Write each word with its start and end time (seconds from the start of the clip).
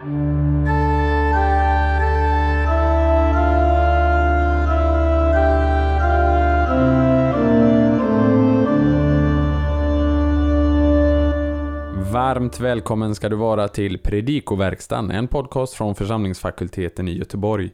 Varmt 0.00 0.10
välkommen 12.60 13.14
ska 13.14 13.28
du 13.28 13.36
vara 13.36 13.68
till 13.68 13.98
Predikoverkstan, 13.98 15.10
en 15.10 15.28
podcast 15.28 15.74
från 15.74 15.94
församlingsfakulteten 15.94 17.08
i 17.08 17.18
Göteborg. 17.18 17.70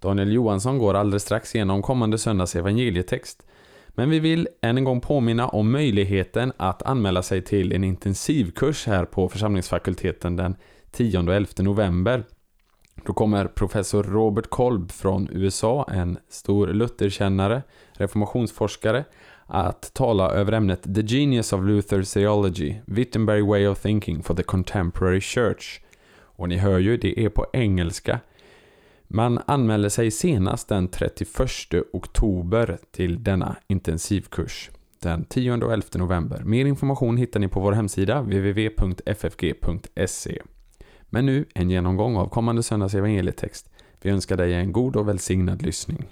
Daniel 0.00 0.32
Johansson 0.32 0.78
går 0.78 0.94
alldeles 0.94 1.22
strax 1.22 1.54
igenom 1.54 1.82
kommande 1.82 2.18
söndags 2.18 2.56
evangelietext. 2.56 3.46
Men 3.88 4.10
vi 4.10 4.20
vill 4.20 4.48
än 4.62 4.78
en 4.78 4.84
gång 4.84 5.00
påminna 5.00 5.48
om 5.48 5.72
möjligheten 5.72 6.52
att 6.56 6.82
anmäla 6.82 7.22
sig 7.22 7.42
till 7.42 7.72
en 7.72 7.84
intensivkurs 7.84 8.86
här 8.86 9.04
på 9.04 9.28
församlingsfakulteten 9.28 10.36
den 10.36 10.56
10 10.92 11.18
och 11.18 11.34
11 11.34 11.48
november. 11.58 12.24
Då 13.06 13.12
kommer 13.12 13.46
professor 13.46 14.02
Robert 14.02 14.50
Kolb 14.50 14.92
från 14.92 15.28
USA, 15.32 15.86
en 15.92 16.18
stor 16.28 16.66
Lutherkännare, 16.66 17.62
reformationsforskare, 17.92 19.04
att 19.46 19.94
tala 19.94 20.30
över 20.30 20.52
ämnet 20.52 20.94
The 20.94 21.00
Genius 21.00 21.52
of 21.52 21.60
Luther's 21.60 22.14
Theology, 22.14 22.74
Wittenberg 22.86 23.42
Way 23.42 23.66
of 23.66 23.80
Thinking 23.80 24.22
for 24.22 24.34
the 24.34 24.42
Contemporary 24.42 25.20
Church. 25.20 25.80
Och 26.20 26.48
ni 26.48 26.56
hör 26.56 26.78
ju, 26.78 26.96
det 26.96 27.24
är 27.24 27.28
på 27.28 27.46
engelska. 27.52 28.20
Man 29.08 29.40
anmäler 29.46 29.88
sig 29.88 30.10
senast 30.10 30.68
den 30.68 30.88
31 30.88 31.28
oktober 31.92 32.78
till 32.90 33.24
denna 33.24 33.56
intensivkurs. 33.66 34.70
Den 34.98 35.24
10 35.24 35.52
och 35.52 35.72
11 35.72 35.86
november. 35.94 36.42
Mer 36.44 36.66
information 36.66 37.16
hittar 37.16 37.40
ni 37.40 37.48
på 37.48 37.60
vår 37.60 37.72
hemsida 37.72 38.20
www.ffg.se. 38.20 39.62
Men 41.14 41.26
nu 41.26 41.44
en 41.54 41.70
genomgång 41.70 42.16
av 42.16 42.26
kommande 42.26 42.62
söndags 42.62 42.94
evangelietext. 42.94 43.70
Vi 44.02 44.10
önskar 44.10 44.36
dig 44.36 44.54
en 44.54 44.72
god 44.72 44.96
och 44.96 45.08
välsignad 45.08 45.62
lyssning. 45.62 46.04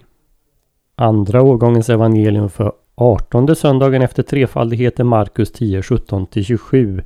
Andra 0.95 1.43
årgångens 1.43 1.91
evangelium 1.91 2.51
för 2.51 2.73
18 2.95 3.57
söndagen 3.57 4.03
efter 4.03 4.23
trefaldigheten 4.23 5.07
Markus 5.07 5.53
10, 5.53 5.81
17-27. 5.81 7.05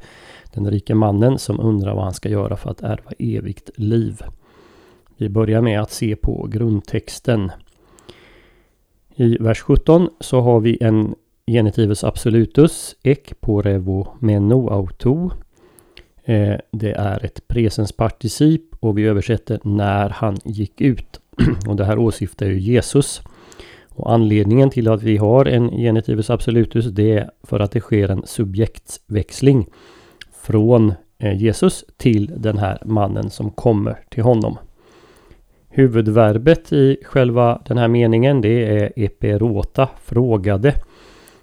Den 0.55 0.71
rike 0.71 0.95
mannen 0.95 1.39
som 1.39 1.61
undrar 1.61 1.95
vad 1.95 2.05
han 2.05 2.15
ska 2.15 2.29
göra 2.29 2.57
för 2.57 2.71
att 2.71 2.83
ärva 2.83 3.11
evigt 3.19 3.71
liv. 3.75 4.23
Vi 5.17 5.29
börjar 5.29 5.61
med 5.61 5.81
att 5.81 5.93
se 5.93 6.17
på 6.17 6.49
grundtexten. 6.51 7.53
I 9.15 9.39
vers 9.39 9.61
17 9.61 10.09
så 10.21 10.41
har 10.41 10.61
vi 10.61 10.79
en 10.81 11.15
genitivus 11.47 12.05
absolutus, 12.05 12.97
ek 13.03 13.41
porevo 13.41 14.09
meno 14.19 14.69
auto. 14.71 15.31
Eh, 16.25 16.57
det 16.71 16.93
är 16.93 17.25
ett 17.25 17.49
presensparticip 17.49 18.63
och 18.81 18.99
vi 18.99 19.05
översätter 19.05 19.61
när 19.63 20.09
han 20.09 20.37
gick 20.45 20.81
ut. 20.81 21.21
och 21.69 21.77
det 21.77 21.85
här 21.85 21.99
åsyftar 21.99 22.47
ju 22.47 22.59
Jesus. 22.59 23.23
Och 23.89 24.13
anledningen 24.13 24.71
till 24.71 24.89
att 24.89 25.03
vi 25.03 25.17
har 25.17 25.45
en 25.45 25.71
genitivus 25.71 26.31
absolutus 26.31 26.87
det 26.87 27.13
är 27.13 27.31
för 27.43 27.61
att 27.61 27.71
det 27.71 27.81
sker 27.81 28.09
en 28.09 28.23
subjektsväxling 28.27 29.67
från 30.43 30.95
eh, 31.19 31.43
Jesus 31.43 31.85
till 31.97 32.33
den 32.37 32.59
här 32.59 32.79
mannen 32.85 33.31
som 33.31 33.51
kommer 33.51 33.99
till 34.11 34.23
honom. 34.23 34.59
Huvudverbet 35.69 36.73
i 36.73 36.97
själva 37.05 37.63
den 37.67 37.79
här 37.79 37.89
meningen 37.89 38.41
det 38.41 38.79
är 38.79 38.93
eperota, 38.97 39.89
frågade. 40.05 40.75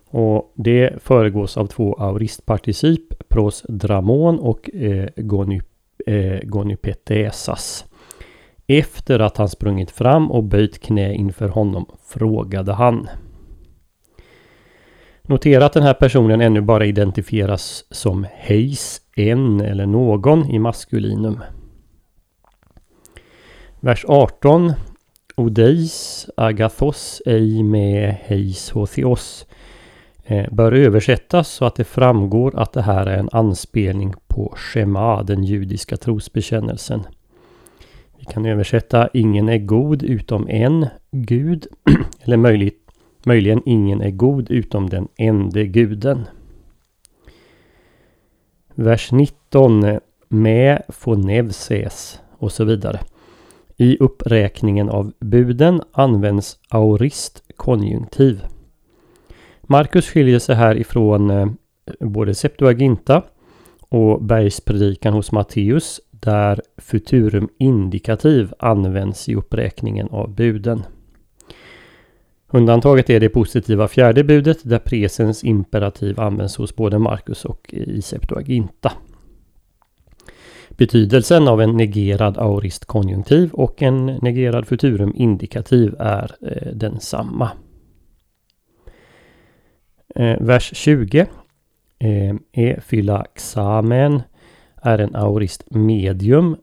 Och 0.10 0.54
det 0.56 1.04
föregås 1.04 1.58
av 1.58 1.68
två 1.68 1.94
auristparticip, 1.94 3.21
pros 3.32 3.66
dramon 3.70 4.40
och 4.40 4.70
eh, 4.74 5.08
eh, 6.06 6.40
gonypetesas. 6.44 7.86
Efter 8.68 9.20
att 9.20 9.38
han 9.38 9.50
sprungit 9.50 9.92
fram 9.92 10.32
och 10.32 10.44
böjt 10.44 10.80
knä 10.80 11.14
inför 11.14 11.48
honom 11.48 11.86
frågade 12.08 12.74
han. 12.74 13.08
Notera 15.22 15.66
att 15.66 15.74
den 15.74 15.84
här 15.84 15.94
personen 15.94 16.42
ännu 16.42 16.62
bara 16.62 16.86
identifieras 16.86 17.86
som 17.92 18.26
heis, 18.34 19.02
en 19.16 19.62
eller 19.62 19.86
någon 19.86 20.50
i 20.50 20.60
maskulinum. 20.60 21.40
Vers 23.80 24.06
18 24.08 24.74
Odeis 25.36 26.30
agathos 26.38 27.22
ej 27.26 27.64
med 27.64 28.14
heis 28.14 28.70
hotheos 28.70 29.46
Eh, 30.32 30.46
bör 30.52 30.72
översättas 30.72 31.50
så 31.50 31.66
att 31.66 31.76
det 31.76 31.84
framgår 31.84 32.60
att 32.60 32.74
det 32.74 32.82
här 32.82 33.06
är 33.06 33.18
en 33.18 33.30
anspelning 33.32 34.14
på 34.28 34.54
Shema, 34.58 35.24
den 35.24 35.44
judiska 35.44 35.98
trosbekännelsen. 35.98 37.02
Vi 38.20 38.26
kan 38.26 38.46
översätta 38.46 39.10
ingen 39.14 39.50
är 39.50 39.58
god 39.58 40.04
utom 40.04 40.48
en 40.50 40.88
gud. 41.12 41.68
Eller 42.22 42.38
möjligt, 42.38 42.92
möjligen 43.26 43.62
ingen 43.66 44.02
är 44.02 44.12
god 44.12 44.52
utom 44.52 44.90
den 44.90 45.08
ende 45.18 45.66
guden. 45.66 46.26
Vers 48.76 49.12
19. 49.12 49.84
Eh, 49.84 50.00
Med 50.28 50.82
fonevses 50.90 52.20
och 52.38 52.52
så 52.52 52.64
vidare. 52.64 53.00
I 53.78 53.98
uppräkningen 54.00 54.90
av 54.90 55.14
buden 55.20 55.82
används 55.92 56.60
aurist 56.70 57.44
konjunktiv. 57.56 58.42
Markus 59.72 60.08
skiljer 60.08 60.40
sig 60.40 60.56
här 60.56 60.76
ifrån 60.78 61.30
eh, 61.30 61.48
både 62.00 62.34
Septuaginta 62.36 63.24
och 63.80 64.24
bergspredikan 64.24 65.14
hos 65.14 65.32
Matteus 65.32 66.02
där 66.12 66.62
futurum 66.78 67.50
indikativ 67.58 68.54
används 68.60 69.30
i 69.30 69.36
uppräkningen 69.36 70.08
av 70.10 70.36
buden. 70.36 70.84
Undantaget 72.48 73.10
är 73.10 73.20
det 73.20 73.30
positiva 73.30 73.88
fjärde 73.88 74.24
budet 74.24 74.58
där 74.64 74.80
presens 74.80 75.44
imperativ 75.44 76.20
används 76.20 76.58
hos 76.58 76.76
både 76.76 77.00
Markus 77.00 77.46
och 77.46 77.74
eh, 77.74 77.90
i 77.90 78.02
Septuaginta. 78.02 78.92
Betydelsen 80.70 81.48
av 81.48 81.62
en 81.62 81.78
negerad 81.78 82.38
aorist 82.38 82.86
konjunktiv 82.86 83.50
och 83.54 83.82
en 83.82 84.06
negerad 84.06 84.68
futurum 84.68 85.14
indikativ 85.16 85.96
är 86.00 86.32
eh, 86.42 86.72
densamma. 86.74 87.52
Eh, 90.16 90.38
vers 90.40 90.72
20 90.74 91.20
eh, 92.00 92.36
e 92.52 92.80
är 92.82 94.24
är 94.84 95.00
en 95.00 95.16
aurist 95.16 95.64
medium, 95.70 96.56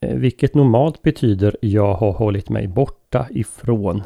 eh, 0.00 0.14
vilket 0.14 0.54
normalt 0.54 1.02
betyder 1.02 1.56
jag 1.60 1.94
har 1.94 2.12
hållit 2.12 2.48
mig 2.48 2.68
borta 2.68 3.26
ifrån. 3.30 4.02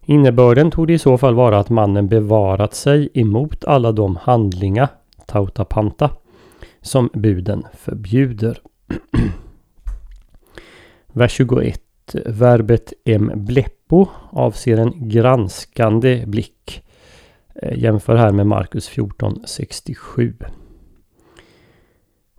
Innebörden 0.00 0.70
tog 0.70 0.86
det 0.86 0.92
i 0.92 0.98
så 0.98 1.18
fall 1.18 1.34
vara 1.34 1.58
att 1.58 1.70
mannen 1.70 2.08
bevarat 2.08 2.74
sig 2.74 3.08
emot 3.14 3.64
alla 3.64 3.92
de 3.92 4.16
handlingar, 4.16 4.88
tautapanta, 5.26 6.10
som 6.80 7.10
buden 7.12 7.66
förbjuder. 7.72 8.58
Vers 11.12 11.32
21. 11.32 11.80
Verbet 12.26 12.92
embleppo 13.04 14.06
avser 14.30 14.76
en 14.76 15.08
granskande 15.08 16.24
blick. 16.26 16.82
Eh, 17.62 17.78
jämför 17.78 18.16
här 18.16 18.32
med 18.32 18.46
Markus 18.46 18.88
1467. 18.88 20.34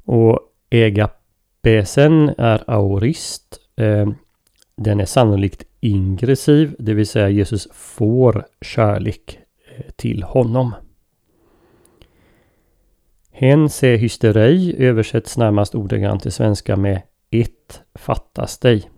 Och 0.05 0.39
egapesen 0.69 2.29
är 2.37 2.63
aorist. 2.67 3.59
Eh, 3.75 4.09
den 4.75 4.99
är 4.99 5.05
sannolikt 5.05 5.63
ingressiv, 5.79 6.75
det 6.79 6.93
vill 6.93 7.07
säga 7.07 7.29
Jesus 7.29 7.67
får 7.71 8.45
kärlek 8.61 9.39
eh, 9.77 9.91
till 9.95 10.23
honom. 10.23 10.75
Hen 13.31 13.69
se 13.69 13.95
hysteri 13.95 14.75
översätts 14.77 15.37
närmast 15.37 15.75
ordagrant 15.75 16.21
till 16.21 16.31
svenska 16.31 16.75
med 16.75 17.01
ett 17.31 17.81
fattas 17.93 18.59
dig. 18.59 18.89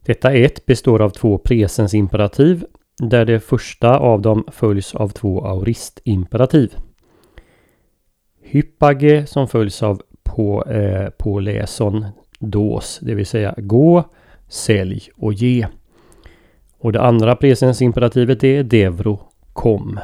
Detta 0.00 0.32
ett 0.32 0.66
består 0.66 1.02
av 1.02 1.10
två 1.10 1.38
presens 1.38 1.94
imperativ 1.94 2.64
där 2.98 3.24
det 3.24 3.40
första 3.40 3.98
av 3.98 4.22
dem 4.22 4.44
följs 4.52 4.94
av 4.94 5.08
två 5.08 5.46
auristimperativ. 5.46 6.74
Hyppage 8.42 9.28
som 9.28 9.48
följs 9.48 9.82
av 9.82 10.02
på, 10.22 10.64
eh, 10.64 11.10
på 11.10 11.40
läson 11.40 12.06
dos, 12.38 12.98
det 13.02 13.14
vill 13.14 13.26
säga 13.26 13.54
gå, 13.56 14.04
sälj 14.48 15.08
och 15.16 15.32
ge. 15.32 15.66
Och 16.78 16.92
det 16.92 17.00
andra 17.00 17.36
presensimperativet 17.36 18.44
är 18.44 18.62
devro, 18.62 19.20
kom. 19.52 20.00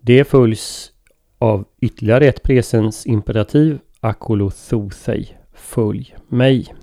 Det 0.00 0.24
följs 0.24 0.92
av 1.38 1.64
ytterligare 1.80 2.26
ett 2.26 2.42
presensimperativ, 2.42 3.78
akolothosei, 4.00 5.36
följ 5.52 6.16
mig. 6.28 6.74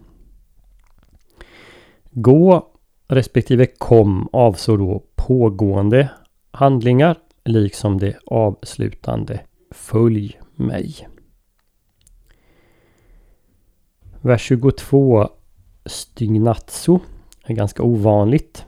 Gå 2.11 2.68
respektive 3.09 3.65
kom 3.65 4.29
avsåg 4.33 4.79
då 4.79 5.03
pågående 5.15 6.09
handlingar 6.51 7.17
liksom 7.45 7.99
det 7.99 8.17
avslutande 8.25 9.39
Följ 9.71 10.39
mig. 10.55 11.07
Vers 14.21 14.41
22 14.41 15.29
Stygnatso 15.85 16.99
är 17.43 17.53
ganska 17.53 17.83
ovanligt. 17.83 18.65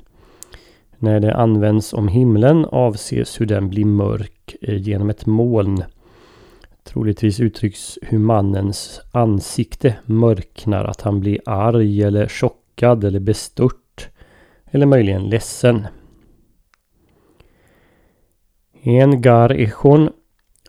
När 0.97 1.19
det 1.19 1.35
används 1.35 1.93
om 1.93 2.07
himlen 2.07 2.65
avses 2.65 3.41
hur 3.41 3.45
den 3.45 3.69
blir 3.69 3.85
mörk 3.85 4.55
eh, 4.61 4.81
genom 4.81 5.09
ett 5.09 5.25
moln. 5.25 5.83
Troligtvis 6.83 7.39
uttrycks 7.39 7.99
hur 8.01 8.19
mannens 8.19 9.01
ansikte 9.11 9.95
mörknar, 10.05 10.85
att 10.85 11.01
han 11.01 11.19
blir 11.19 11.39
arg 11.45 12.03
eller 12.03 12.27
chockad 12.27 13.03
eller 13.03 13.19
bestört. 13.19 13.80
Eller 14.71 14.85
möjligen 14.85 15.29
ledsen. 15.29 15.87
En 18.83 19.21
gar 19.21 19.51
echon 19.51 20.09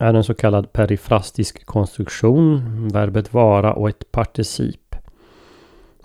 är 0.00 0.14
en 0.14 0.24
så 0.24 0.34
kallad 0.34 0.72
perifrastisk 0.72 1.66
konstruktion, 1.66 2.88
verbet 2.88 3.32
vara 3.32 3.72
och 3.72 3.88
ett 3.88 4.12
particip. 4.12 4.96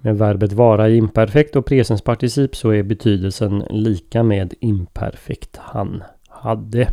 Med 0.01 0.17
verbet 0.17 0.53
vara 0.53 0.89
i 0.89 0.97
imperfekt 0.97 1.55
och 1.55 1.65
presensparticip 1.65 2.55
så 2.55 2.69
är 2.69 2.83
betydelsen 2.83 3.63
lika 3.69 4.23
med 4.23 4.53
imperfekt 4.59 5.57
han 5.57 6.03
hade. 6.29 6.87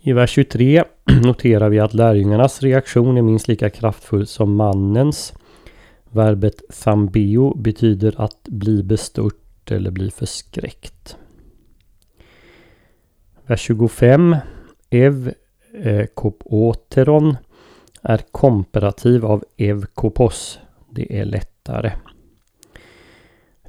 I 0.00 0.12
vers 0.12 0.30
23 0.30 0.84
noterar 1.24 1.68
vi 1.68 1.80
att 1.80 1.94
lärjungarnas 1.94 2.62
reaktion 2.62 3.16
är 3.16 3.22
minst 3.22 3.48
lika 3.48 3.70
kraftfull 3.70 4.26
som 4.26 4.54
mannens. 4.54 5.34
Verbet 6.16 6.62
thambeo 6.84 7.54
betyder 7.54 8.20
att 8.20 8.42
bli 8.42 8.82
bestört 8.82 9.70
eller 9.70 9.90
bli 9.90 10.10
förskräckt. 10.10 11.16
Vers 13.46 13.60
25 13.60 14.36
Ev 14.90 15.32
eh, 15.72 16.06
kopoteron 16.14 17.36
är 18.02 18.18
komparativ 18.30 19.24
av 19.24 19.44
ev 19.56 19.86
kopos. 19.94 20.58
Det 20.90 21.20
är 21.20 21.24
lättare. 21.24 21.92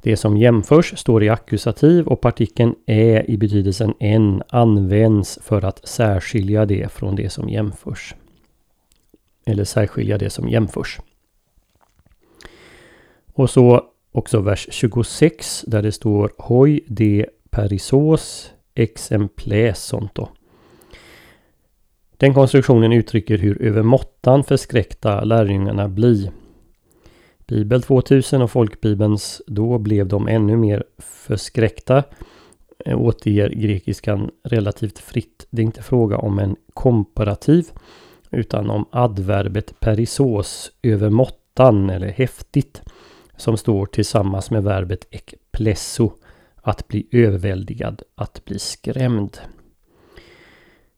Det 0.02 0.16
som 0.16 0.36
jämförs 0.36 0.98
står 0.98 1.24
i 1.24 1.28
akkusativ 1.28 2.06
och 2.06 2.20
partikeln 2.20 2.74
är 2.86 3.30
i 3.30 3.38
betydelsen 3.38 3.94
en 3.98 4.42
används 4.48 5.38
för 5.42 5.64
att 5.64 5.88
särskilja 5.88 6.66
det 6.66 6.92
från 6.92 7.16
det 7.16 7.30
som 7.30 7.48
jämförs. 7.48 8.14
Eller 9.46 9.64
särskilja 9.64 10.18
det 10.18 10.30
som 10.30 10.48
jämförs. 10.48 10.98
Och 13.38 13.50
så 13.50 13.84
också 14.12 14.40
vers 14.40 14.68
26 14.70 15.64
där 15.66 15.82
det 15.82 15.92
står 15.92 16.32
Hoi 16.38 16.80
de 16.86 17.26
perisos 17.50 18.52
exemplesonto. 18.74 20.28
Den 22.16 22.34
konstruktionen 22.34 22.92
uttrycker 22.92 23.38
hur 23.38 23.62
övermåttan 23.62 24.44
förskräckta 24.44 25.24
lärjungarna 25.24 25.88
blir. 25.88 26.30
Bibel 27.46 27.82
2000 27.82 28.42
och 28.42 28.50
folkbibelns 28.50 29.42
då 29.46 29.78
blev 29.78 30.08
de 30.08 30.28
ännu 30.28 30.56
mer 30.56 30.84
förskräckta 30.98 32.04
eh, 32.84 33.00
återger 33.00 33.48
grekiskan 33.48 34.30
relativt 34.44 34.98
fritt. 34.98 35.46
Det 35.50 35.62
är 35.62 35.66
inte 35.66 35.82
fråga 35.82 36.18
om 36.18 36.38
en 36.38 36.56
komparativ 36.74 37.66
utan 38.30 38.70
om 38.70 38.84
adverbet 38.90 39.80
perisos 39.80 40.72
övermåttan 40.82 41.90
eller 41.90 42.08
häftigt 42.08 42.82
som 43.38 43.56
står 43.56 43.86
tillsammans 43.86 44.50
med 44.50 44.62
verbet 44.62 45.06
ekplesso 45.10 46.12
att 46.56 46.88
bli 46.88 47.06
överväldigad, 47.12 48.02
att 48.14 48.44
bli 48.44 48.58
skrämd. 48.58 49.38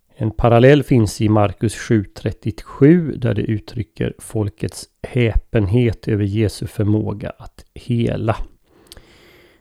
En 0.08 0.30
parallell 0.30 0.82
finns 0.82 1.20
i 1.20 1.28
Markus 1.28 1.76
7.37 1.76 3.16
där 3.16 3.34
det 3.34 3.42
uttrycker 3.42 4.14
folkets 4.18 4.88
häpenhet 5.02 6.08
över 6.08 6.24
Jesu 6.24 6.66
förmåga 6.66 7.32
att 7.38 7.64
hela. 7.74 8.36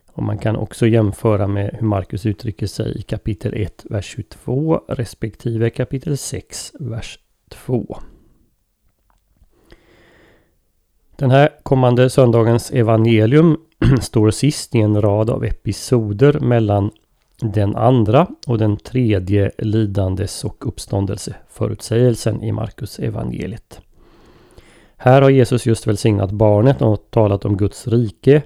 Och 0.07 0.23
man 0.23 0.37
kan 0.37 0.55
också 0.55 0.87
jämföra 0.87 1.47
med 1.47 1.75
hur 1.79 1.87
Markus 1.87 2.25
uttrycker 2.25 2.67
sig 2.67 2.97
i 2.99 3.01
kapitel 3.01 3.53
1, 3.53 3.85
vers 3.89 4.05
22 4.05 4.81
respektive 4.87 5.69
kapitel 5.69 6.17
6, 6.17 6.73
vers 6.79 7.19
2. 7.49 7.97
Den 11.19 11.31
här 11.31 11.49
kommande 11.63 12.09
söndagens 12.09 12.71
evangelium 12.71 13.57
står 14.01 14.31
sist 14.31 14.75
i 14.75 14.79
en 14.79 15.01
rad 15.01 15.29
av 15.29 15.45
episoder 15.45 16.39
mellan 16.39 16.91
den 17.41 17.75
andra 17.75 18.27
och 18.47 18.57
den 18.57 18.77
tredje 18.77 19.51
lidandes 19.57 20.43
och 20.43 20.67
uppståndelseförutsägelsen 20.67 22.43
i 22.43 22.51
Markus 22.51 22.99
evangeliet. 22.99 23.81
Här 24.97 25.21
har 25.21 25.29
Jesus 25.29 25.65
just 25.65 25.87
välsignat 25.87 26.31
barnet 26.31 26.81
och 26.81 27.07
talat 27.09 27.45
om 27.45 27.57
Guds 27.57 27.87
rike 27.87 28.41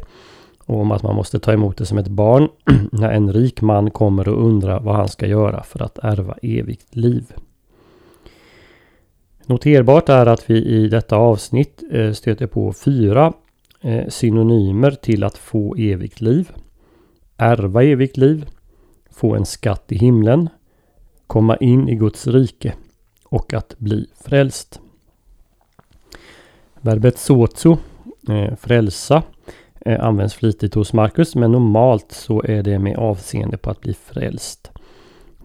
och 0.65 0.79
om 0.79 0.91
att 0.91 1.03
man 1.03 1.15
måste 1.15 1.39
ta 1.39 1.53
emot 1.53 1.77
det 1.77 1.85
som 1.85 1.97
ett 1.97 2.07
barn 2.07 2.49
när 2.91 3.11
en 3.11 3.33
rik 3.33 3.61
man 3.61 3.91
kommer 3.91 4.27
och 4.29 4.45
undrar 4.45 4.79
vad 4.79 4.95
han 4.95 5.07
ska 5.07 5.27
göra 5.27 5.63
för 5.63 5.83
att 5.83 5.97
ärva 5.97 6.35
evigt 6.41 6.95
liv. 6.95 7.25
Noterbart 9.45 10.09
är 10.09 10.25
att 10.25 10.49
vi 10.49 10.65
i 10.65 10.87
detta 10.87 11.15
avsnitt 11.15 11.83
eh, 11.91 12.11
stöter 12.11 12.47
på 12.47 12.73
fyra 12.73 13.33
eh, 13.81 14.07
synonymer 14.07 14.91
till 14.91 15.23
att 15.23 15.37
få 15.37 15.75
evigt 15.75 16.21
liv. 16.21 16.51
Ärva 17.37 17.83
evigt 17.83 18.17
liv, 18.17 18.45
få 19.11 19.35
en 19.35 19.45
skatt 19.45 19.91
i 19.91 19.95
himlen, 19.95 20.49
komma 21.27 21.57
in 21.57 21.89
i 21.89 21.95
Guds 21.95 22.27
rike 22.27 22.73
och 23.25 23.53
att 23.53 23.79
bli 23.79 24.07
frälst. 24.15 24.79
Verbet 26.81 27.17
sozo, 27.17 27.77
eh, 28.29 28.55
frälsa, 28.55 29.23
används 29.85 30.33
flitigt 30.33 30.75
hos 30.75 30.93
Markus 30.93 31.35
men 31.35 31.51
normalt 31.51 32.11
så 32.11 32.43
är 32.43 32.63
det 32.63 32.79
med 32.79 32.97
avseende 32.97 33.57
på 33.57 33.69
att 33.69 33.81
bli 33.81 33.93
frälst. 33.93 34.71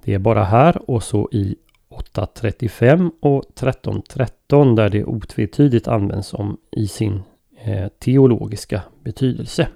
Det 0.04 0.14
är 0.14 0.18
bara 0.18 0.44
här 0.44 0.90
och 0.90 1.02
så 1.02 1.28
i 1.32 1.56
8.35 1.98 3.10
och 3.20 3.44
13.13 3.54 4.76
där 4.76 4.88
det 4.88 5.04
otvetydigt 5.04 5.88
används 5.88 6.34
om 6.34 6.56
i 6.70 6.88
sin 6.88 7.22
eh, 7.64 7.88
teologiska 7.88 8.82
betydelse. 9.04 9.68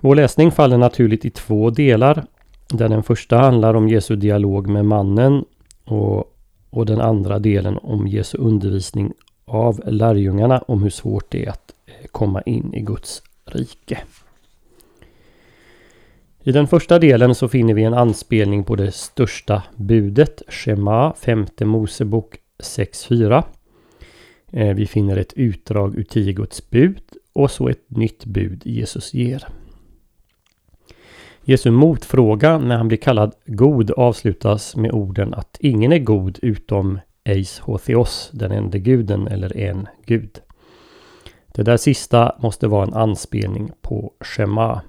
Vår 0.00 0.14
läsning 0.14 0.50
faller 0.50 0.78
naturligt 0.78 1.24
i 1.24 1.30
två 1.30 1.70
delar. 1.70 2.26
Där 2.68 2.88
den 2.88 3.02
första 3.02 3.38
handlar 3.38 3.74
om 3.74 3.88
Jesu 3.88 4.16
dialog 4.16 4.66
med 4.66 4.84
mannen 4.84 5.44
och, 5.84 6.34
och 6.70 6.86
den 6.86 7.00
andra 7.00 7.38
delen 7.38 7.78
om 7.78 8.06
Jesu 8.06 8.38
undervisning 8.38 9.12
av 9.44 9.80
lärjungarna 9.86 10.58
om 10.58 10.82
hur 10.82 10.90
svårt 10.90 11.30
det 11.30 11.44
är 11.44 11.50
att 11.50 11.74
eh, 11.86 12.06
komma 12.10 12.42
in 12.42 12.74
i 12.74 12.80
Guds 12.80 13.22
rike. 13.44 13.98
I 16.46 16.52
den 16.52 16.66
första 16.66 16.98
delen 16.98 17.34
så 17.34 17.48
finner 17.48 17.74
vi 17.74 17.84
en 17.84 17.94
anspelning 17.94 18.64
på 18.64 18.76
det 18.76 18.92
största 18.92 19.62
budet, 19.76 20.42
Shema, 20.48 21.14
femte 21.14 21.64
Mosebok 21.64 22.36
6.4. 22.62 23.44
Eh, 24.52 24.74
vi 24.74 24.86
finner 24.86 25.16
ett 25.16 25.32
utdrag 25.32 25.98
ur 25.98 26.02
tio 26.02 26.32
Guds 26.32 26.70
bud 26.70 27.02
och 27.32 27.50
så 27.50 27.68
ett 27.68 27.90
nytt 27.90 28.24
bud 28.24 28.62
Jesus 28.64 29.14
ger. 29.14 29.46
Jesu 31.44 31.70
motfråga 31.70 32.58
när 32.58 32.76
han 32.76 32.88
blir 32.88 32.98
kallad 32.98 33.34
god 33.46 33.90
avslutas 33.90 34.76
med 34.76 34.92
orden 34.92 35.34
att 35.34 35.56
ingen 35.60 35.92
är 35.92 35.98
god 35.98 36.38
utom 36.42 37.00
Eis 37.24 37.58
Hotheos, 37.58 38.30
den 38.32 38.52
enda 38.52 38.78
guden 38.78 39.26
eller 39.28 39.56
en 39.56 39.88
gud. 40.06 40.40
Det 41.54 41.62
där 41.62 41.76
sista 41.76 42.36
måste 42.42 42.68
vara 42.68 42.86
en 42.86 42.94
anspelning 42.94 43.70
på 43.82 44.12
Shema. 44.20 44.82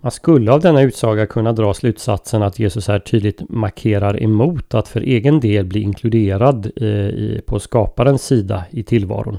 Man 0.00 0.10
skulle 0.10 0.52
av 0.52 0.60
denna 0.60 0.82
utsaga 0.82 1.26
kunna 1.26 1.52
dra 1.52 1.74
slutsatsen 1.74 2.42
att 2.42 2.58
Jesus 2.58 2.88
här 2.88 2.98
tydligt 2.98 3.48
markerar 3.48 4.22
emot 4.22 4.74
att 4.74 4.88
för 4.88 5.00
egen 5.00 5.40
del 5.40 5.66
bli 5.66 5.80
inkluderad 5.80 6.70
eh, 6.76 7.40
på 7.40 7.60
skaparens 7.60 8.26
sida 8.26 8.64
i 8.70 8.82
tillvaron. 8.82 9.38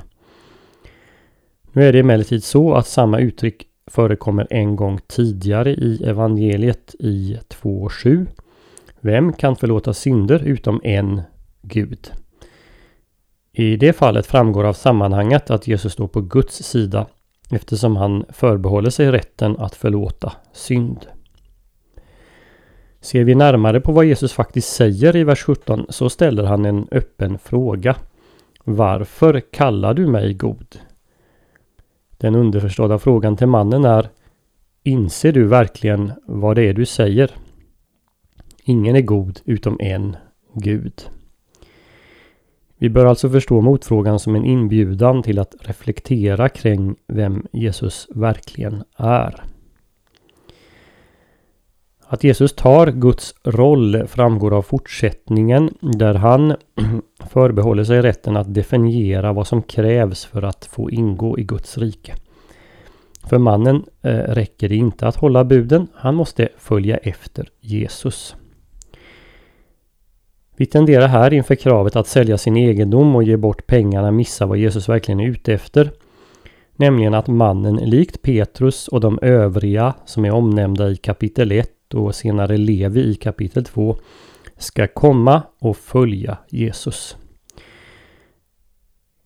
Nu 1.72 1.88
är 1.88 1.94
det 1.94 2.00
emellertid 2.00 2.44
så 2.44 2.74
att 2.74 2.88
samma 2.88 3.20
uttryck 3.20 3.68
förekommer 3.88 4.48
en 4.50 4.76
gång 4.76 5.00
tidigare 5.08 5.72
i 5.72 6.04
evangeliet 6.06 6.96
i 7.00 7.38
2.7. 7.50 8.28
Vem 9.00 9.34
kan 9.34 9.56
förlåta 9.56 9.94
synder 9.94 10.44
utom 10.44 10.82
en 10.84 11.22
Gud? 11.62 12.12
I 13.54 13.76
det 13.76 13.94
fallet 13.94 14.26
framgår 14.26 14.64
av 14.64 14.74
sammanhanget 14.74 15.50
att 15.50 15.68
Jesus 15.68 15.94
står 15.94 16.08
på 16.08 16.22
Guds 16.22 16.64
sida 16.64 17.08
eftersom 17.50 17.96
han 17.96 18.26
förbehåller 18.30 18.90
sig 18.90 19.12
rätten 19.12 19.58
att 19.60 19.76
förlåta 19.76 20.34
synd. 20.54 21.08
Ser 23.02 23.24
vi 23.24 23.36
närmare 23.36 23.82
på 23.82 23.92
vad 23.92 24.06
Jesus 24.06 24.34
faktiskt 24.34 24.74
säger 24.74 25.16
i 25.16 25.24
vers 25.24 25.44
17 25.44 25.86
så 25.90 26.10
ställer 26.10 26.44
han 26.44 26.66
en 26.66 26.88
öppen 26.92 27.40
fråga. 27.40 27.96
Varför 28.64 29.40
kallar 29.40 29.94
du 29.94 30.08
mig 30.08 30.34
god? 30.34 30.76
Den 32.18 32.36
underförstådda 32.36 33.00
frågan 33.00 33.38
till 33.38 33.48
mannen 33.48 33.86
är 33.86 34.10
Inser 34.84 35.32
du 35.32 35.44
verkligen 35.48 36.12
vad 36.26 36.56
det 36.56 36.64
är 36.64 36.74
du 36.74 36.86
säger? 36.86 37.32
Ingen 38.64 38.96
är 38.96 39.02
god 39.02 39.40
utom 39.46 39.78
en 39.80 40.16
Gud. 40.54 41.10
Vi 42.80 42.90
bör 42.90 43.06
alltså 43.06 43.30
förstå 43.30 43.62
motfrågan 43.62 44.20
som 44.20 44.36
en 44.36 44.46
inbjudan 44.46 45.24
till 45.24 45.40
att 45.40 45.56
reflektera 45.60 46.50
kring 46.50 46.96
vem 47.08 47.46
Jesus 47.52 48.08
verkligen 48.16 48.84
är. 48.98 49.44
Att 52.10 52.24
Jesus 52.24 52.54
tar 52.56 52.92
Guds 52.92 53.36
roll 53.44 54.08
framgår 54.08 54.54
av 54.54 54.62
fortsättningen 54.62 55.70
där 55.82 56.14
han 56.14 56.56
förbehåller 57.30 57.84
sig 57.84 58.02
rätten 58.02 58.38
att 58.38 58.54
definiera 58.54 59.34
vad 59.34 59.48
som 59.48 59.62
krävs 59.62 60.26
för 60.26 60.42
att 60.42 60.66
få 60.66 60.92
ingå 60.92 61.40
i 61.40 61.44
Guds 61.44 61.78
rike. 61.78 62.16
För 63.24 63.38
mannen 63.38 63.86
eh, 64.02 64.12
räcker 64.12 64.70
det 64.70 64.76
inte 64.76 65.08
att 65.08 65.16
hålla 65.16 65.44
buden, 65.44 65.88
han 65.94 66.16
måste 66.16 66.50
följa 66.58 66.98
efter 66.98 67.50
Jesus. 67.60 68.36
Vi 70.60 70.66
tenderar 70.66 71.08
här 71.08 71.34
inför 71.34 71.56
kravet 71.56 71.96
att 71.96 72.08
sälja 72.08 72.38
sin 72.38 72.58
egendom 72.58 73.16
och 73.16 73.24
ge 73.24 73.38
bort 73.38 73.68
pengarna 73.68 74.12
missa 74.12 74.46
vad 74.46 74.58
Jesus 74.58 74.90
verkligen 74.90 75.20
är 75.20 75.28
ute 75.28 75.54
efter. 75.54 75.92
Nämligen 76.76 77.14
att 77.14 77.28
mannen 77.28 77.76
likt 77.76 78.22
Petrus 78.22 78.88
och 78.88 79.00
de 79.00 79.20
övriga 79.22 79.94
som 80.06 80.26
är 80.26 80.32
omnämnda 80.32 80.90
i 80.90 80.96
kapitel 80.96 81.52
1 81.52 81.94
och 81.94 82.16
senare 82.16 82.58
Levi 82.58 83.02
i 83.02 83.16
kapitel 83.16 83.66
2 83.66 83.98
ska 84.58 84.88
komma 84.88 85.42
och 85.60 85.78
följa 85.78 86.38
Jesus. 86.50 87.18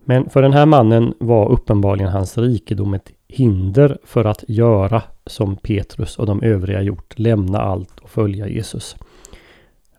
Men 0.06 0.30
för 0.30 0.42
den 0.42 0.54
här 0.54 0.66
mannen 0.66 1.14
var 1.20 1.52
uppenbarligen 1.52 2.12
hans 2.12 2.38
rikedom 2.38 2.94
ett 2.94 3.12
hinder 3.28 3.98
för 4.04 4.26
att 4.26 4.44
göra 4.48 5.04
som 5.26 5.56
Petrus 5.56 6.18
och 6.18 6.26
de 6.26 6.44
övriga 6.44 6.82
gjort, 6.82 7.20
lämna 7.20 7.62
allt 7.62 8.00
och 8.00 8.10
följa 8.10 8.48
Jesus. 8.48 8.96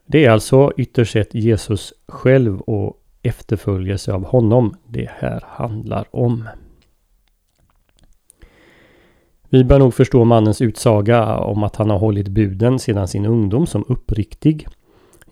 Det 0.06 0.24
är 0.24 0.30
alltså 0.30 0.72
ytterst 0.76 1.12
sett 1.12 1.34
Jesus 1.34 1.92
själv 2.08 2.60
och 2.60 3.02
efterföljelse 3.22 4.12
av 4.12 4.24
honom 4.24 4.74
det 4.88 5.08
här 5.10 5.44
handlar 5.46 6.04
om. 6.10 6.48
Vi 9.48 9.64
bör 9.64 9.78
nog 9.78 9.94
förstå 9.94 10.24
mannens 10.24 10.60
utsaga 10.60 11.36
om 11.36 11.62
att 11.62 11.76
han 11.76 11.90
har 11.90 11.98
hållit 11.98 12.28
buden 12.28 12.78
sedan 12.78 13.08
sin 13.08 13.26
ungdom 13.26 13.66
som 13.66 13.84
uppriktig. 13.88 14.66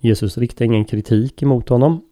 Jesus 0.01 0.39
riktar 0.39 0.65
ingen 0.65 0.85
kritik 0.85 1.43
emot 1.43 1.69
honom. 1.69 2.05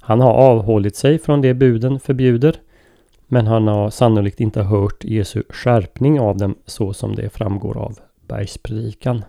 Han 0.00 0.20
har 0.20 0.32
avhållit 0.32 0.96
sig 0.96 1.18
från 1.18 1.40
det 1.40 1.54
buden 1.54 2.00
förbjuder. 2.00 2.56
Men 3.26 3.46
han 3.46 3.68
har 3.68 3.90
sannolikt 3.90 4.40
inte 4.40 4.62
hört 4.62 5.04
Jesu 5.04 5.42
skärpning 5.48 6.20
av 6.20 6.36
dem 6.36 6.54
så 6.66 6.92
som 6.92 7.14
det 7.14 7.30
framgår 7.30 7.78
av 7.78 7.98
bergspredikan. 8.28 9.24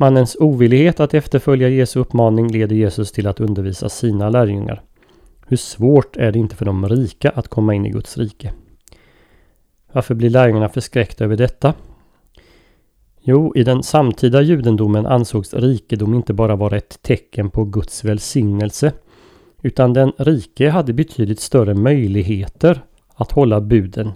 Mannens 0.00 0.36
ovillighet 0.40 1.00
att 1.00 1.14
efterfölja 1.14 1.68
Jesu 1.68 2.00
uppmaning 2.00 2.48
leder 2.48 2.76
Jesus 2.76 3.12
till 3.12 3.26
att 3.26 3.40
undervisa 3.40 3.88
sina 3.88 4.30
lärjungar. 4.30 4.82
Hur 5.46 5.56
svårt 5.56 6.16
är 6.16 6.32
det 6.32 6.38
inte 6.38 6.56
för 6.56 6.64
de 6.64 6.88
rika 6.88 7.30
att 7.30 7.48
komma 7.48 7.74
in 7.74 7.86
i 7.86 7.90
Guds 7.90 8.18
rike? 8.18 8.52
Varför 9.92 10.14
blir 10.14 10.30
lärjungarna 10.30 10.68
förskräckta 10.68 11.24
över 11.24 11.36
detta? 11.36 11.74
Jo, 13.20 13.52
i 13.56 13.62
den 13.64 13.82
samtida 13.82 14.42
judendomen 14.42 15.06
ansågs 15.06 15.54
rikedom 15.54 16.14
inte 16.14 16.32
bara 16.32 16.56
vara 16.56 16.76
ett 16.76 17.02
tecken 17.02 17.50
på 17.50 17.64
Guds 17.64 18.04
välsignelse, 18.04 18.92
utan 19.62 19.92
den 19.92 20.12
rike 20.18 20.70
hade 20.70 20.92
betydligt 20.92 21.40
större 21.40 21.74
möjligheter 21.74 22.84
att 23.14 23.32
hålla 23.32 23.60
buden, 23.60 24.12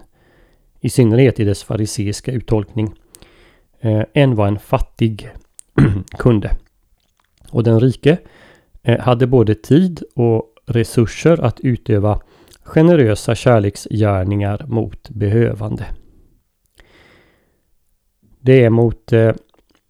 i 0.80 0.90
synnerhet 0.90 1.40
i 1.40 1.44
dess 1.44 1.64
fariseiska 1.64 2.32
uttolkning, 2.32 2.94
eh, 3.80 4.02
än 4.14 4.34
vad 4.34 4.48
en 4.48 4.58
fattig 4.58 5.30
kunde. 6.18 6.50
Och 7.50 7.62
den 7.64 7.80
rike 7.80 8.18
eh, 8.82 9.00
hade 9.00 9.26
både 9.26 9.54
tid 9.54 10.02
och 10.14 10.54
resurser 10.66 11.44
att 11.44 11.60
utöva 11.60 12.20
generösa 12.62 13.34
kärleksgärningar 13.34 14.64
mot 14.68 15.10
behövande. 15.10 15.86
Det 18.40 18.64
är 18.64 18.70
mot 18.70 19.12
eh, 19.12 19.32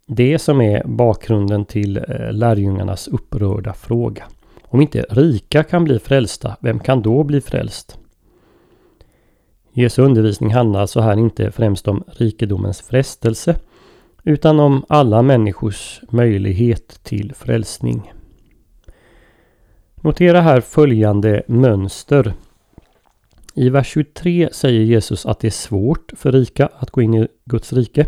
det 0.07 0.39
som 0.39 0.61
är 0.61 0.83
bakgrunden 0.87 1.65
till 1.65 1.97
eh, 1.97 2.31
lärjungarnas 2.31 3.07
upprörda 3.07 3.73
fråga. 3.73 4.23
Om 4.63 4.81
inte 4.81 5.05
rika 5.09 5.63
kan 5.63 5.83
bli 5.83 5.99
frälsta, 5.99 6.57
vem 6.59 6.79
kan 6.79 7.01
då 7.01 7.23
bli 7.23 7.41
frälst? 7.41 7.97
Jesu 9.73 10.01
undervisning 10.01 10.53
handlar 10.53 10.85
så 10.85 11.01
här 11.01 11.17
inte 11.17 11.51
främst 11.51 11.87
om 11.87 12.03
rikedomens 12.07 12.81
frestelse 12.81 13.55
utan 14.25 14.59
om 14.59 14.85
alla 14.89 15.21
människors 15.21 16.01
möjlighet 16.09 17.03
till 17.03 17.33
frälsning. 17.33 18.11
Notera 19.95 20.41
här 20.41 20.61
följande 20.61 21.43
mönster 21.47 22.33
i 23.57 23.69
vers 23.69 23.87
23 23.87 24.49
säger 24.51 24.81
Jesus 24.81 25.25
att 25.25 25.39
det 25.39 25.47
är 25.47 25.51
svårt 25.51 26.11
för 26.15 26.31
rika 26.31 26.69
att 26.77 26.91
gå 26.91 27.01
in 27.01 27.13
i 27.13 27.27
Guds 27.45 27.73
rike. 27.73 28.07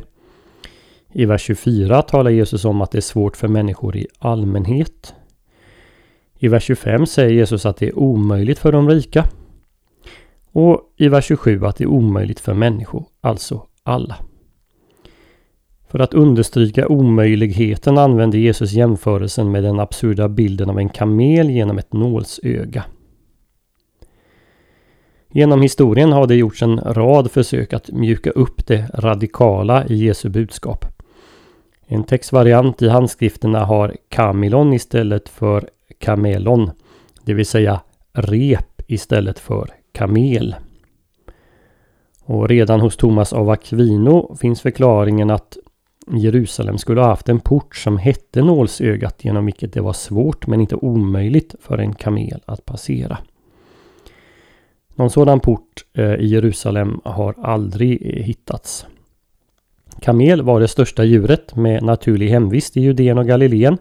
I 1.11 1.25
vers 1.25 1.41
24 1.41 2.01
talar 2.01 2.31
Jesus 2.31 2.65
om 2.65 2.81
att 2.81 2.91
det 2.91 2.97
är 2.97 3.01
svårt 3.01 3.37
för 3.37 3.47
människor 3.47 3.97
i 3.97 4.07
allmänhet. 4.19 5.13
I 6.39 6.47
vers 6.47 6.63
25 6.63 7.05
säger 7.05 7.29
Jesus 7.29 7.65
att 7.65 7.77
det 7.77 7.87
är 7.87 7.99
omöjligt 7.99 8.59
för 8.59 8.71
de 8.71 8.89
rika. 8.89 9.25
Och 10.51 10.93
i 10.97 11.07
vers 11.07 11.25
27 11.25 11.65
att 11.65 11.75
det 11.75 11.83
är 11.83 11.87
omöjligt 11.87 12.39
för 12.39 12.53
människor, 12.53 13.05
alltså 13.21 13.67
alla. 13.83 14.15
För 15.87 15.99
att 15.99 16.13
understryka 16.13 16.87
omöjligheten 16.87 17.97
använder 17.97 18.37
Jesus 18.37 18.71
jämförelsen 18.71 19.51
med 19.51 19.63
den 19.63 19.79
absurda 19.79 20.29
bilden 20.29 20.69
av 20.69 20.79
en 20.79 20.89
kamel 20.89 21.49
genom 21.49 21.77
ett 21.77 21.93
nålsöga. 21.93 22.83
Genom 25.31 25.61
historien 25.61 26.11
har 26.11 26.27
det 26.27 26.35
gjorts 26.35 26.61
en 26.61 26.79
rad 26.79 27.31
försök 27.31 27.73
att 27.73 27.91
mjuka 27.91 28.31
upp 28.31 28.67
det 28.67 28.89
radikala 28.93 29.85
i 29.85 29.95
Jesu 29.95 30.29
budskap. 30.29 30.85
En 31.85 32.03
textvariant 32.03 32.81
i 32.81 32.89
handskrifterna 32.89 33.65
har 33.65 33.95
kamilon 34.09 34.73
istället 34.73 35.29
för 35.29 35.69
kamelon, 35.99 36.71
det 37.23 37.33
vill 37.33 37.45
säga 37.45 37.81
rep 38.13 38.81
istället 38.87 39.39
för 39.39 39.69
kamel. 39.91 40.55
Och 42.23 42.49
redan 42.49 42.81
hos 42.81 42.97
Thomas 42.97 43.33
av 43.33 43.49
Aquino 43.49 44.35
finns 44.35 44.61
förklaringen 44.61 45.29
att 45.29 45.57
Jerusalem 46.11 46.77
skulle 46.77 47.01
ha 47.01 47.07
haft 47.07 47.29
en 47.29 47.39
port 47.39 47.75
som 47.75 47.97
hette 47.97 48.41
nålsögat 48.41 49.25
genom 49.25 49.45
vilket 49.45 49.73
det 49.73 49.81
var 49.81 49.93
svårt 49.93 50.47
men 50.47 50.61
inte 50.61 50.75
omöjligt 50.75 51.55
för 51.61 51.77
en 51.77 51.93
kamel 51.93 52.41
att 52.45 52.65
passera. 52.65 53.17
Någon 54.95 55.09
sådan 55.09 55.39
port 55.39 55.85
eh, 55.93 56.13
i 56.13 56.27
Jerusalem 56.27 57.01
har 57.03 57.35
aldrig 57.41 58.01
eh, 58.01 58.23
hittats. 58.23 58.85
Kamel 60.01 60.41
var 60.41 60.59
det 60.59 60.67
största 60.67 61.03
djuret 61.03 61.55
med 61.55 61.83
naturlig 61.83 62.29
hemvist 62.29 62.77
i 62.77 62.81
Judeen 62.81 63.17
och 63.17 63.27
Galileen 63.27 63.77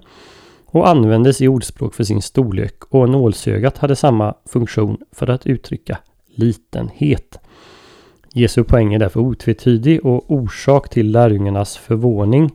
och 0.67 0.89
användes 0.89 1.41
i 1.41 1.49
ordspråk 1.49 1.95
för 1.95 2.05
sin 2.05 2.23
storlek 2.23 2.85
och 2.89 3.09
nålsögat 3.09 3.79
hade 3.79 3.97
samma 3.97 4.35
funktion 4.45 4.99
för 5.13 5.31
att 5.31 5.47
uttrycka 5.47 5.99
litenhet. 6.27 7.39
Jesu 8.37 8.65
poäng 8.65 8.95
är 8.95 8.99
därför 8.99 9.21
otvetydig 9.21 10.07
och 10.07 10.31
orsak 10.31 10.89
till 10.89 11.11
lärjungarnas 11.11 11.77
förvåning, 11.77 12.51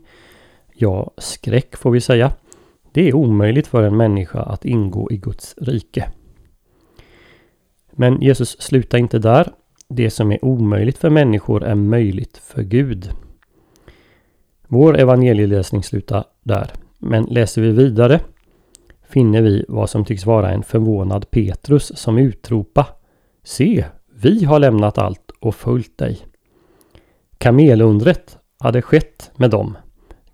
ja 0.73 1.11
skräck 1.17 1.75
får 1.75 1.91
vi 1.91 2.01
säga. 2.01 2.31
Det 2.91 3.09
är 3.09 3.15
omöjligt 3.15 3.67
för 3.67 3.83
en 3.83 3.97
människa 3.97 4.39
att 4.41 4.65
ingå 4.65 5.11
i 5.11 5.17
Guds 5.17 5.55
rike. 5.57 6.11
Men 7.91 8.21
Jesus 8.21 8.61
slutar 8.61 8.97
inte 8.97 9.19
där. 9.19 9.51
Det 9.87 10.09
som 10.09 10.31
är 10.31 10.45
omöjligt 10.45 10.97
för 10.97 11.09
människor 11.09 11.63
är 11.63 11.75
möjligt 11.75 12.37
för 12.37 12.63
Gud. 12.63 13.09
Vår 14.67 14.99
evangelieläsning 14.99 15.83
slutar 15.83 16.23
där. 16.43 16.71
Men 16.97 17.23
läser 17.23 17.61
vi 17.61 17.71
vidare 17.71 18.19
finner 19.09 19.41
vi 19.41 19.65
vad 19.67 19.89
som 19.89 20.05
tycks 20.05 20.25
vara 20.25 20.51
en 20.51 20.63
förvånad 20.63 21.31
Petrus 21.31 21.97
som 21.97 22.17
utropa 22.17 22.87
Se, 23.43 23.85
vi 24.15 24.43
har 24.43 24.59
lämnat 24.59 24.97
allt 24.97 25.30
och 25.41 25.55
följt 25.55 25.97
dig. 25.97 26.19
Kamelundret 27.37 28.37
hade 28.59 28.81
skett 28.81 29.31
med 29.35 29.49
dem. 29.49 29.77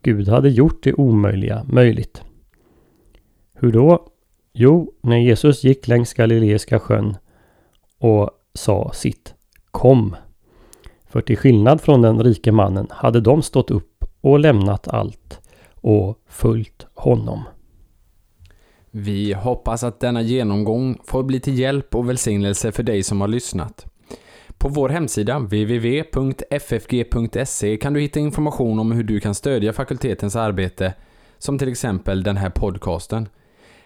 Gud 0.01 0.27
hade 0.27 0.49
gjort 0.49 0.83
det 0.83 0.93
omöjliga 0.93 1.63
möjligt. 1.63 2.21
Hur 3.53 3.71
då? 3.71 4.07
Jo, 4.53 4.93
när 5.01 5.17
Jesus 5.17 5.63
gick 5.63 5.87
längs 5.87 6.13
Galileiska 6.13 6.79
sjön 6.79 7.17
och 7.99 8.29
sa 8.53 8.91
sitt 8.93 9.35
Kom! 9.71 10.15
För 11.05 11.21
till 11.21 11.37
skillnad 11.37 11.81
från 11.81 12.01
den 12.01 12.23
rike 12.23 12.51
mannen 12.51 12.87
hade 12.89 13.21
de 13.21 13.41
stått 13.41 13.71
upp 13.71 14.05
och 14.21 14.39
lämnat 14.39 14.87
allt 14.87 15.41
och 15.75 16.19
följt 16.27 16.87
honom. 16.93 17.43
Vi 18.91 19.33
hoppas 19.33 19.83
att 19.83 19.99
denna 19.99 20.21
genomgång 20.21 20.97
får 21.03 21.23
bli 21.23 21.39
till 21.39 21.59
hjälp 21.59 21.95
och 21.95 22.09
välsignelse 22.09 22.71
för 22.71 22.83
dig 22.83 23.03
som 23.03 23.21
har 23.21 23.27
lyssnat. 23.27 23.85
På 24.57 24.69
vår 24.69 24.89
hemsida 24.89 25.39
www.ffg.se 25.39 26.17
kan 27.77 27.93
du 27.93 27.99
hitta 27.99 28.19
information 28.19 28.79
om 28.79 28.91
hur 28.91 29.03
du 29.03 29.19
kan 29.19 29.35
stödja 29.35 29.73
fakultetens 29.73 30.35
arbete, 30.35 30.93
som 31.37 31.59
till 31.59 31.69
exempel 31.69 32.23
den 32.23 32.37
här 32.37 32.49
podcasten. 32.49 33.29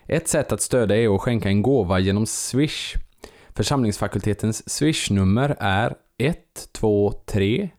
Ett 0.06 0.28
sätt 0.28 0.52
att 0.52 0.62
stödja 0.62 0.96
är 0.96 1.16
att 1.16 1.22
skänka 1.22 1.50
en 1.50 1.62
gåva 1.62 2.00
genom 2.00 2.26
Swish. 2.26 2.96
Församlingsfakultetens 3.50 4.70
Swish-nummer 4.70 5.56
är 5.60 5.96
123 6.18 7.70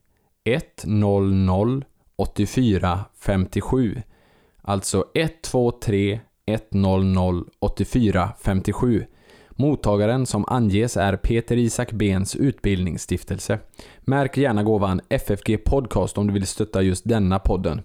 100 0.45 1.83
84 2.17 3.05
57. 3.19 4.03
Alltså 4.63 5.05
123 5.15 6.21
100 6.47 7.45
84 7.59 8.33
57. 8.41 9.07
Mottagaren 9.57 10.27
som 10.27 10.45
anges 10.49 10.97
är 10.97 11.17
Peter 11.17 11.57
Isak 11.57 11.93
Bens 11.93 12.37
utbildningsstiftelse. 12.37 13.59
Märk 14.01 14.37
gärna 14.37 14.63
gåvan 14.63 15.01
FFG 15.09 15.65
Podcast 15.65 16.19
om 16.19 16.27
du 16.27 16.33
vill 16.33 16.47
stötta 16.47 16.83
just 16.83 17.09
denna 17.09 17.39
podden. 17.39 17.83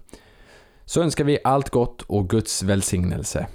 Så 0.84 1.02
önskar 1.02 1.24
vi 1.24 1.38
allt 1.44 1.70
gott 1.70 2.02
och 2.02 2.30
Guds 2.30 2.62
välsignelse. 2.62 3.46